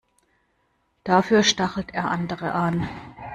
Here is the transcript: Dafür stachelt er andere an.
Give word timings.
Dafür 1.03 1.43
stachelt 1.43 1.93
er 1.93 2.09
andere 2.09 2.53
an. 2.53 2.89